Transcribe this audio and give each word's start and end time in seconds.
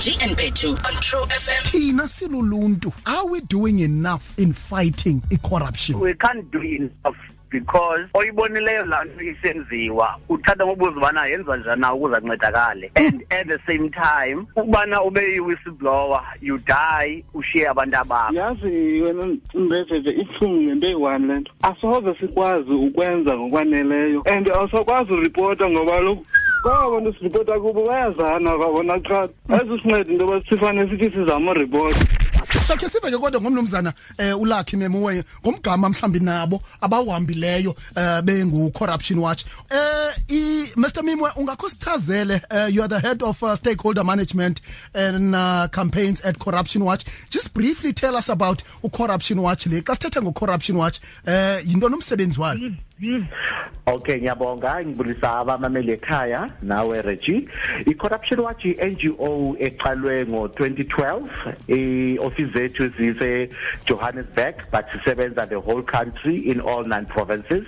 Reggie 0.00 0.16
and 0.22 0.34
Petu 0.34 0.70
on 0.70 0.94
True 1.02 1.26
FM. 1.26 1.62
thina 1.70 2.08
siluluntu. 2.08 2.90
Are 3.04 3.26
we 3.26 3.42
doing 3.42 3.80
enough 3.80 4.38
in 4.38 4.54
fighting 4.54 5.22
i-corruption? 5.30 6.00
We 6.00 6.14
can't 6.14 6.50
do 6.50 6.62
enough 6.62 7.16
because 7.50 8.06
oyibonileyo 8.14 8.84
laa 8.86 9.04
nto 9.04 9.22
isenziwa. 9.24 10.16
Uthatha 10.28 10.66
ngobuza 10.66 10.96
ubana 10.96 11.26
yenziwa 11.26 11.56
njani 11.56 11.80
na 11.80 11.94
ukuze 11.94 12.16
ancedakale? 12.16 12.90
And 12.94 13.24
at 13.30 13.46
the 13.48 13.58
same 13.66 13.90
time 13.90 14.46
ukubana 14.56 15.02
ube 15.02 15.20
yi-whistleblower 15.20 16.22
you 16.40 16.58
die 16.58 17.24
ushiye 17.34 17.68
abantu 17.68 17.96
abakho. 17.96 18.34
Yazi 18.34 19.02
wena 19.02 19.36
mrejeje 19.54 20.10
ibuhlungu 20.10 20.62
ngento 20.62 20.86
eyi-one 20.86 21.26
le 21.26 21.40
nto. 21.40 21.52
Asoze 21.62 22.14
sikwazi 22.20 22.70
ukwenza 22.72 23.36
ngokwaneleyo 23.36 24.22
and 24.26 24.48
awusakwazi 24.48 25.12
uripota 25.12 25.70
ngoba 25.70 25.92
kaloku 25.92 26.26
kwaba 26.62 26.90
bantu 26.90 27.14
siripota 27.18 27.60
kubo 27.60 27.86
bayazana 27.86 28.56
kwabona 28.56 29.00
qha 29.00 29.28
ayizosinceda 29.48 30.12
into 30.12 30.24
yoba 30.24 30.42
sifane 30.48 30.88
sithi 30.88 31.10
sizama 31.16 31.50
uripota 31.50 31.96
sakhe 32.66 32.88
sive 32.88 33.10
ke 33.10 33.18
kodwa 33.18 33.40
ngomnumzana 33.40 33.92
um 34.18 34.40
ulakhi 34.40 34.76
memuwe 34.76 35.24
ngomgama 35.44 35.88
mhlawumbi 35.88 36.20
nabo 36.20 36.62
abawuhambileyo 36.80 37.70
um 37.96 38.22
bengu-corruption 38.24 39.18
watch. 39.18 39.44
Um 39.70 40.66
mr 40.76 41.02
mimwe 41.02 41.30
ungakho 41.36 41.68
sichazele 41.68 42.40
uh, 42.50 42.74
you 42.74 42.82
are 42.82 42.88
the 42.88 43.00
head 43.00 43.22
of 43.22 43.42
uh, 43.42 43.54
stakeholder 43.54 44.04
management 44.04 44.60
and 44.94 45.34
uh, 45.34 45.66
campaigns 45.72 46.20
at 46.24 46.38
corruption 46.38 46.82
watch. 46.84 47.04
Just 47.30 47.54
briefly 47.54 47.92
tell 47.92 48.16
us 48.16 48.28
about 48.28 48.62
u-corruption 48.84 49.38
watch 49.40 49.66
le. 49.66 49.80
Xa 49.82 49.94
sithetha 49.94 50.22
ngo-corruption 50.22 50.76
watch 50.76 51.00
um 51.26 51.60
yinto 51.66 51.88
nomsebenzi 51.88 52.40
wayo? 52.40 52.72
Okay 53.86 54.20
ngiyabonga. 54.20 54.84
Ngibulisa 54.84 55.38
abamameli 55.38 55.92
ekhaya 55.92 56.50
nawe 56.62 57.02
Reggie. 57.02 57.48
Icorruption 57.86 58.40
watch 58.40 58.64
iNGO 58.64 59.56
eqalwe 59.58 60.24
ngo2012 60.24 61.28
ioffice 61.68 62.52
zethu 62.52 62.88
zise 62.88 63.50
Johannesburg 63.84 64.54
but 64.70 64.86
sisebenza 64.90 65.48
the 65.48 65.58
whole 65.58 65.82
country 65.82 66.50
in 66.50 66.60
all 66.60 66.84
nine 66.84 67.06
provinces. 67.06 67.66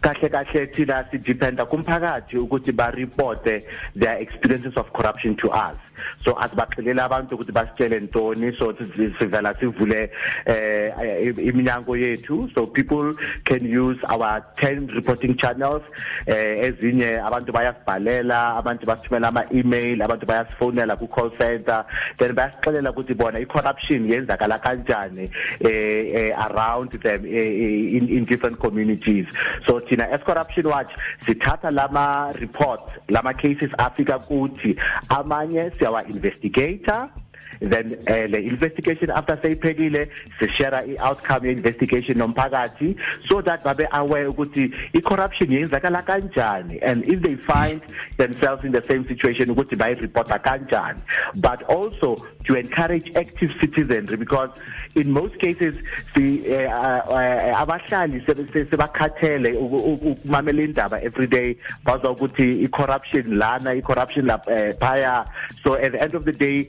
Kahle 0.00 0.28
kahle 0.28 0.66
thina 0.72 1.04
sidependa 1.10 1.66
kumphakathi 1.66 2.36
ukuthi 2.36 2.72
ba 2.76 2.92
report 2.94 3.42
their 3.44 4.16
experiences 4.18 4.74
of 4.76 4.92
corruption 4.92 5.34
to 5.36 5.50
us. 5.50 5.76
So 6.24 6.34
asibaxelela 6.34 7.04
abantu 7.04 7.34
ukuthi 7.34 7.52
basitshele 7.52 8.00
ntoni 8.00 8.52
so 8.58 8.72
sivela 9.18 9.54
sivule 9.54 10.10
eh 10.46 11.34
iminyango 11.38 11.96
yethu. 11.96 12.52
So 12.54 12.66
people 12.66 13.14
can 13.44 13.64
use 13.64 13.98
our 14.08 14.44
10 14.56 14.88
reporting 14.94 15.36
channels 15.36 15.82
eh 16.26 16.66
ezinye 16.66 17.20
abantu 17.24 17.52
bayasibhalela 17.52 18.56
abantu 18.56 18.86
basithumela 18.86 19.28
ama 19.28 19.44
email 19.52 20.02
abantu 20.02 20.26
bayasifonela 20.26 20.96
ku 20.98 21.06
call 21.06 21.30
center. 21.30 21.84
Then 22.18 22.34
bayasixelela 22.34 22.92
ukuthi 22.92 23.16
bona 23.16 23.38
i 23.38 23.44
corruption 23.44 24.06
yenzakala 24.06 24.58
kanjani 24.58 25.30
eh 25.60 26.32
around 26.48 26.90
them 27.02 27.24
in 27.24 28.08
in 28.08 28.24
different 28.24 28.58
communities. 28.58 29.26
So 29.66 29.78
thina 29.78 30.04
as 30.04 30.20
corruption 30.22 30.68
watch 30.68 30.90
sithatha 31.20 31.72
lama 31.72 32.32
reports 32.40 32.92
lama 33.08 33.34
cases 33.34 33.70
afika 33.78 34.18
kuthi 34.18 34.76
amanye 35.08 35.70
siyawa 35.92 36.08
investigator 36.08 37.08
then 37.60 37.94
uh, 38.08 38.26
le 38.28 38.38
investigation 38.38 39.10
after 39.10 39.36
seyiphelile 39.36 40.08
sishare 40.38 40.80
i-outcome 40.94 41.44
ye-investigation 41.46 42.16
nomphakathi 42.16 42.96
so 43.28 43.40
that 43.40 43.62
babe 43.62 43.86
aware 43.92 44.28
ukuthi 44.28 44.72
i-corruption 44.94 45.48
yenzakala 45.48 46.02
kanjani. 46.04 46.78
And 46.82 47.04
if 47.04 47.20
they 47.22 47.36
find 47.36 47.80
themselves 48.16 48.64
in 48.64 48.72
the 48.72 48.82
same 48.82 49.06
situation 49.06 49.54
ukuthi 49.54 49.76
bayireporta 49.76 50.42
kanjani. 50.42 51.00
But 51.36 51.62
also 51.64 52.16
to 52.44 52.54
encourage 52.54 53.14
active 53.16 53.52
citizenry 53.60 54.16
because 54.16 54.50
in 54.94 55.12
most 55.12 55.38
cases 55.38 55.78
si 56.14 56.44
eh, 56.46 56.66
eh, 56.66 57.62
abahlali 57.62 58.20
sebakhathele 58.26 59.54
ukumamela 59.56 60.62
indaba 60.62 61.02
every 61.02 61.26
day 61.26 61.56
bazwa 61.84 62.10
ukuthi 62.16 62.64
i-corruption 62.64 63.38
lana 63.38 63.70
i-corruption 63.70 64.26
laphaya 64.26 65.26
so 65.62 65.74
at 65.74 65.92
the 65.92 66.02
end 66.02 66.14
of 66.14 66.24
the 66.24 66.32
day 66.32 66.68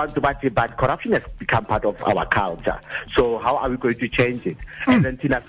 abantu 0.00 0.20
bathi 0.20 0.54
but 0.54 0.76
corruption 0.76 1.12
has 1.12 1.22
become 1.38 1.64
part 1.64 1.84
of 1.84 2.02
our 2.04 2.26
culture. 2.26 2.78
So 3.14 3.38
how 3.38 3.56
are 3.56 3.70
we 3.70 3.76
going 3.76 3.98
to 3.98 4.08
change 4.08 4.46
it? 4.46 4.56
Mm. 4.86 4.94
and 4.94 5.04
then 5.04 5.16
thina 5.18 5.42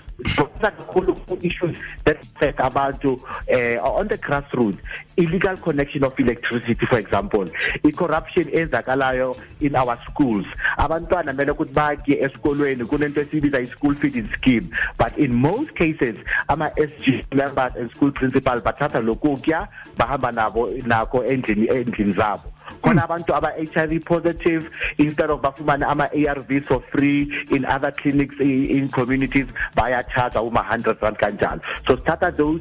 kakhulu 0.60 1.44
issues 1.44 1.76
that 2.04 2.22
affect 2.22 2.58
abantu 2.58 3.18
uh, 3.50 3.82
on 3.82 4.08
the 4.08 4.18
grassroots. 4.18 4.78
Illegal 5.16 5.56
connection 5.56 6.04
of 6.04 6.18
electricity 6.18 6.86
for 6.86 6.98
example. 6.98 7.48
I-corruption 7.84 8.44
enzakalayo 8.44 9.38
in 9.60 9.74
our 9.76 9.98
schools. 10.10 10.46
Abantwana 10.78 11.32
mele 11.34 11.52
ukuthi 11.52 11.72
bakye 11.72 12.22
esikolweni 12.22 12.84
kunento 12.84 13.20
esibiza 13.20 13.60
i-school 13.60 13.94
feeding 13.94 14.28
scheme. 14.32 14.70
But 14.98 15.16
in 15.18 15.34
most 15.34 15.74
cases 15.74 16.18
ama-SG 16.48 17.34
members 17.34 17.74
and 17.76 17.90
school 17.90 18.12
principal 18.12 18.60
bathatha 18.60 19.00
lokutya 19.00 19.68
bahamba 19.96 20.32
nabo 20.32 20.68
nako 20.82 21.24
endlini 21.24 21.68
endlini 21.68 22.12
zabo 22.12 22.52
khona 22.82 23.06
abantu 23.06 23.32
aba 23.34 23.50
HIV 23.56 24.04
positive 24.04 24.70
instead 24.98 25.30
of 25.30 25.40
bafumana 25.40 25.86
ama 25.86 26.08
ARVs 26.12 26.64
for 26.64 26.80
free 26.92 27.32
in 27.50 27.64
other 27.64 27.90
clinics 27.90 28.36
in 28.40 28.88
communities 28.88 29.46
bayacharge 29.76 30.36
uma 30.36 30.62
100 30.62 31.00
rand 31.02 31.18
kanjalo. 31.18 31.60
So 31.86 31.96
start 31.96 32.36
those 32.36 32.60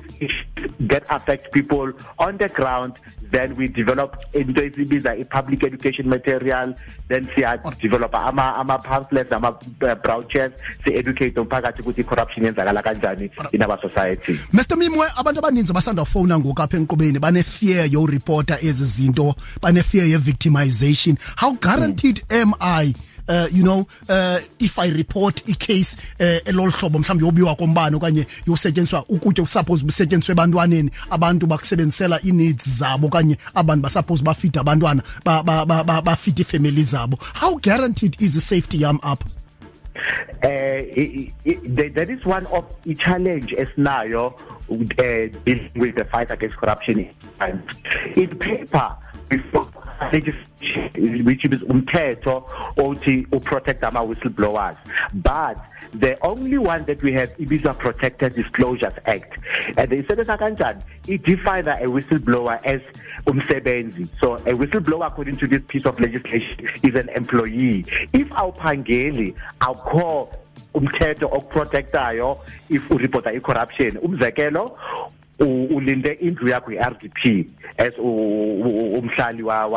that 0.79 1.03
affect 1.09 1.51
people 1.51 1.93
on 2.19 2.37
the 2.37 2.49
ground 2.49 2.99
then 3.31 3.55
we 3.57 3.67
develop 3.67 4.15
into 4.33 4.61
esibiza 4.61 5.15
i-public 5.17 5.63
education 5.63 6.07
material. 6.07 6.73
Then 7.07 7.25
siya 7.35 7.57
develop 7.79 8.15
ama 8.15 8.55
ama 8.55 8.79
eh, 9.81 9.95
brochures 9.95 10.51
si 10.83 10.93
educate 10.93 11.39
umphakathi 11.39 11.81
ukuthi 11.81 12.03
corruption 12.03 12.45
yenzakala 12.45 12.83
kanjani 12.83 13.29
in 13.53 13.63
our 13.63 13.79
society. 13.81 14.39
Mr 14.53 14.75
Momoe 14.77 15.07
abantu 15.17 15.39
abaninzi 15.39 15.73
basanda 15.73 16.01
ufona 16.01 16.39
ngoku 16.39 16.61
fear 17.43 17.85
yo 17.85 18.05
reporter 18.05 18.57
ezi 18.61 18.85
zinto 18.85 19.35
bane 19.61 19.83
fear 19.83 20.05
ye 20.05 20.17
victimization 20.17 21.17
how 21.37 21.53
guaranteed 21.55 22.21
am 22.29 22.53
i 22.59 22.93
uh, 23.31 23.47
you 23.51 23.63
know 23.63 23.87
uh, 24.09 24.39
if 24.59 24.77
i 24.79 24.89
report 24.89 25.43
i 25.49 25.53
case 25.53 25.95
uh, 26.19 26.49
elolhlobo 26.49 26.99
mhlawumbe 26.99 27.25
yobiwa 27.25 27.55
kombane 27.55 27.95
okanye 27.95 28.25
yosetyenziswa 28.47 29.05
ukutya 29.09 29.43
ukusuppose 29.43 29.85
busetyenziswe 29.85 30.31
ebantwaneni 30.31 30.91
abantu 31.09 31.47
bakusebenzisela 31.47 32.19
i-needs 32.23 32.69
zabo 32.69 33.07
okanye 33.07 33.37
abantu 33.53 33.83
basuppose 33.83 34.23
bafide 34.23 34.59
abantwana 34.59 35.03
bafide 36.03 36.41
iifemeli 36.41 36.83
zabo. 36.83 37.17
How 37.33 37.55
guaranteed 37.55 38.21
is 38.21 38.33
the 38.33 38.39
safety 38.39 38.77
yam 38.77 38.99
up? 39.03 39.23
Uh, 40.43 40.87
that 41.95 42.07
is 42.09 42.25
one 42.25 42.45
of 42.47 42.65
the 42.83 42.95
challenge 42.95 43.53
esinayo 43.57 44.33
uh, 44.69 45.43
dealing 45.43 45.71
with 45.75 45.95
the 45.95 46.05
fight 46.05 46.31
against 46.31 46.57
corruption 46.57 47.09
in 48.15 48.27
paper 48.39 48.95
before 48.95 48.95
legislation 48.95 49.10
which 51.23 51.45
is 51.45 51.61
umthetho 51.61 52.43
othi 52.77 53.25
uprotect 53.27 53.83
ama 53.83 53.99
whistleblowers 53.99 54.77
but 55.13 55.57
the 55.93 56.17
only 56.21 56.57
one 56.57 56.83
that 56.85 57.01
we 57.01 57.11
have 57.11 57.29
ibizwa 57.37 57.77
protected 57.77 58.33
disclosures 58.33 58.93
act 59.05 59.37
eh, 59.67 59.73
and 59.77 59.91
isebenza 59.91 60.37
kanjani? 60.37 60.81
It 61.07 61.23
defines 61.23 61.67
a 61.67 61.85
whistleblower 61.85 62.63
as 62.65 62.81
umsebenzi. 63.25 64.07
So 64.19 64.35
a 64.35 64.53
whistleblower 64.53 65.07
according 65.07 65.37
to 65.37 65.47
this 65.47 65.61
piece 65.67 65.85
of 65.85 65.99
legislation 65.99 66.67
is 66.83 66.95
an 66.95 67.09
employee. 67.09 67.85
If 68.13 68.29
awuphangeli 68.29 69.35
awukho 69.59 70.33
umthetho 70.73 71.27
okuprotectayo 71.29 72.37
if 72.69 72.81
ureporta 72.89 73.35
i-corruption. 73.35 73.97
Umzekelo 73.97 74.77
ulinde 75.41 76.11
indlu 76.21 76.47
yakho 76.47 76.71
iRDP 76.71 77.47
as 77.77 77.93
umhlali 77.97 79.43
wa 79.43 79.67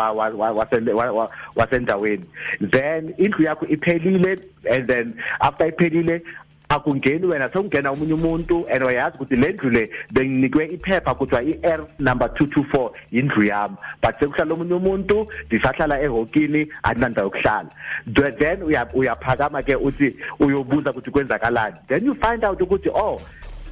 wasendaweni. 1.56 2.24
Then 2.60 3.14
indlu 3.18 3.44
yakho 3.44 3.66
iphelile 3.66 4.40
and 4.70 4.86
then 4.86 5.14
after 5.40 5.66
iphelile 5.70 6.22
akungeni 6.68 7.26
wena 7.26 7.48
sekungena 7.48 7.90
omunye 7.90 8.12
umuntu 8.14 8.66
and 8.70 8.82
wayazi 8.82 9.16
ukuthi 9.16 9.36
le 9.36 9.52
ndlu 9.52 9.70
le 9.70 9.90
benginikwe 10.12 10.66
iphepha 10.66 11.14
kuthiwa 11.14 11.42
i-R 11.42 11.86
number 11.98 12.28
224 12.28 12.90
indlu 13.12 13.44
yami. 13.44 13.76
But 14.02 14.18
sekuhlala 14.18 14.54
omunye 14.54 14.74
umuntu 14.74 15.26
ndisahlala 15.46 16.02
ehokini 16.02 16.68
andinandawo 16.82 17.26
yokuhlala. 17.26 17.68
Then 18.38 18.62
uyaphakama 18.94 19.62
ke 19.62 19.76
uthi 19.76 20.16
uyobuza 20.40 20.90
ukuthi 20.90 21.10
kwenzakalani. 21.10 21.76
Then 21.86 22.04
you 22.04 22.14
find 22.14 22.44
out 22.44 22.60
ukuthi 22.60 22.88
oh 22.94 23.20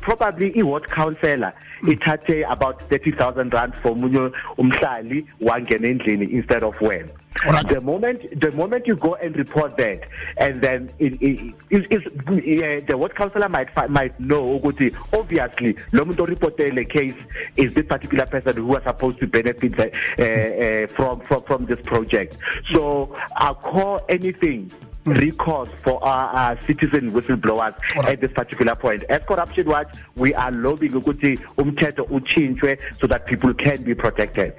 probably 0.02 0.52
i-ward 0.60 0.86
councillor 0.98 1.52
ithathe 1.94 2.44
about 2.50 2.82
30000 2.90 3.54
rand 3.54 3.74
for 3.82 3.96
munye 3.96 4.30
umhlali 4.58 5.26
wangena 5.40 5.88
endlini 5.88 6.26
instead 6.38 6.62
of 6.70 6.80
wena 6.80 7.08
Alright. 7.46 7.68
the 7.68 7.80
moment 7.80 8.40
the 8.40 8.52
moment 8.52 8.86
you 8.86 8.94
go 8.94 9.14
and 9.14 9.36
report 9.36 9.76
that 9.76 10.02
and 10.36 10.60
then 10.60 10.90
it, 10.98 11.14
it, 11.22 11.54
it, 11.70 11.86
it, 11.90 12.86
the 12.86 12.96
ward 12.96 13.14
councillor 13.14 13.48
might 13.48 13.70
might 13.90 14.18
know 14.20 14.58
ukuthi 14.58 14.94
obviously 15.12 15.74
lo 15.92 16.04
muntu 16.04 16.28
reported 16.28 16.76
the 16.76 16.84
case 16.84 17.14
is 17.56 17.74
this 17.74 17.86
particular 17.86 18.26
person 18.26 18.56
who 18.56 18.66
was 18.66 18.82
supposed 18.84 19.18
to 19.18 19.26
benefit 19.26 19.78
uh, 19.80 19.84
uh, 20.24 20.86
from 20.88 21.20
from 21.20 21.42
from 21.42 21.66
this 21.66 21.80
project 21.80 22.38
so 22.70 23.16
i 23.36 23.52
call 23.54 24.00
anything 24.08 24.70
Mm. 25.04 25.18
recourse 25.18 25.68
for 25.82 26.02
our, 26.04 26.56
citizen 26.60 27.10
whistleblowers 27.10 27.74
at 28.04 28.20
this 28.20 28.30
particular 28.30 28.76
point. 28.76 29.02
As 29.04 29.22
corruption 29.24 29.68
watch 29.68 29.96
we 30.14 30.32
are 30.32 30.52
lobbying 30.52 30.92
ukuthi 30.92 31.38
umthetho 31.56 32.04
uchintshwe 32.06 32.78
so 33.00 33.08
that 33.08 33.26
people 33.26 33.52
can 33.52 33.82
be 33.82 33.96
protected. 33.96 34.54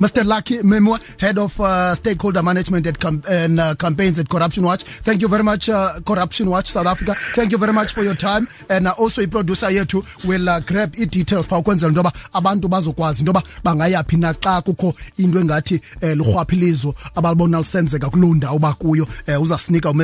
Mr. 0.00 0.24
Lucky 0.24 0.58
Momoe, 0.58 0.98
head 1.20 1.38
of 1.38 1.58
uh, 1.60 1.94
stakeholder 1.94 2.42
management 2.42 2.86
at 2.86 2.98
com- 2.98 3.22
and 3.28 3.58
uh, 3.60 3.74
campaigns 3.74 4.18
at 4.18 4.28
Corruption 4.28 4.64
Watch. 4.64 4.82
Thank 4.84 5.22
you 5.22 5.28
very 5.28 5.42
much, 5.42 5.68
uh, 5.68 6.00
Corruption 6.06 6.50
Watch 6.50 6.66
South 6.68 6.86
Africa. 6.86 7.14
Thank 7.34 7.52
you 7.52 7.58
very 7.58 7.72
much 7.72 7.92
for 7.94 8.02
your 8.02 8.14
time. 8.14 8.46
And 8.68 8.86
uh, 8.86 8.94
also 8.98 9.22
i-producer 9.22 9.66
yethu 9.66 10.04
will 10.24 10.48
uh, 10.48 10.60
grab 10.60 10.94
i-details 10.98 11.46
phaa 11.46 11.58
ukwenzela 11.58 12.12
abantu 12.32 12.68
bazokwazi 12.68 13.20
into 13.20 13.30
yoba 13.30 13.42
bangayaphi 13.64 14.16
naxa 14.16 14.62
kukho 14.62 14.94
into 15.18 15.38
engathi 15.38 15.80
um 16.02 16.14
lurhwaphilizo 16.18 16.94
abalibona 17.14 17.58
lisenzeka 17.58 18.10
kuloo 18.10 18.34
ndawo 18.34 18.58
bakuyo 18.58 19.06
um 19.28 19.42
uzasinika 19.42 19.90
um 19.90 20.00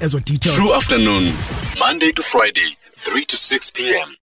ezo 0.00 0.20
details 0.20 0.56
True 0.56 0.74
afternoon, 0.74 1.32
Monday 1.78 2.12
to 2.12 2.22
Friday, 2.22 2.76
3 2.96 3.24
to 3.26 3.36
6 3.36 3.70
p.m. 3.70 4.16